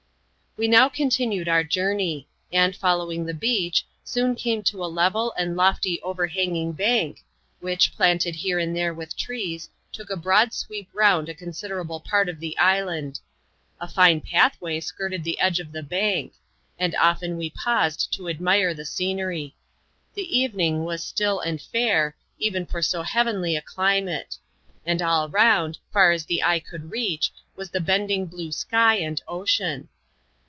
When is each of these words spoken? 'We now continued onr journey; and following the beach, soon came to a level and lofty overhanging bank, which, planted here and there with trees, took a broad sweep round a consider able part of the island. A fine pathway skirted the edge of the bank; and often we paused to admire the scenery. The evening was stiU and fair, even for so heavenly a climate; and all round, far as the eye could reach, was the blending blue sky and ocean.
'We 0.61 0.67
now 0.67 0.89
continued 0.89 1.47
onr 1.47 1.69
journey; 1.69 2.27
and 2.51 2.75
following 2.75 3.25
the 3.25 3.33
beach, 3.33 3.85
soon 4.03 4.35
came 4.35 4.63
to 4.63 4.83
a 4.83 4.87
level 4.91 5.31
and 5.37 5.55
lofty 5.55 6.01
overhanging 6.01 6.73
bank, 6.73 7.23
which, 7.61 7.95
planted 7.95 8.35
here 8.35 8.59
and 8.59 8.75
there 8.75 8.93
with 8.93 9.15
trees, 9.15 9.69
took 9.93 10.09
a 10.09 10.17
broad 10.17 10.51
sweep 10.51 10.89
round 10.91 11.29
a 11.29 11.33
consider 11.33 11.79
able 11.79 12.01
part 12.01 12.27
of 12.27 12.41
the 12.41 12.57
island. 12.57 13.21
A 13.79 13.87
fine 13.87 14.19
pathway 14.19 14.81
skirted 14.81 15.23
the 15.23 15.39
edge 15.39 15.61
of 15.61 15.71
the 15.71 15.81
bank; 15.83 16.33
and 16.77 16.95
often 16.97 17.37
we 17.37 17.49
paused 17.49 18.11
to 18.15 18.27
admire 18.27 18.73
the 18.73 18.83
scenery. 18.83 19.55
The 20.15 20.37
evening 20.37 20.83
was 20.83 21.01
stiU 21.01 21.41
and 21.45 21.61
fair, 21.61 22.17
even 22.39 22.65
for 22.65 22.81
so 22.81 23.03
heavenly 23.03 23.55
a 23.55 23.61
climate; 23.61 24.35
and 24.85 25.01
all 25.01 25.29
round, 25.29 25.77
far 25.93 26.11
as 26.11 26.25
the 26.25 26.43
eye 26.43 26.59
could 26.59 26.91
reach, 26.91 27.31
was 27.55 27.69
the 27.69 27.79
blending 27.79 28.25
blue 28.25 28.51
sky 28.51 28.95
and 28.95 29.21
ocean. 29.29 29.87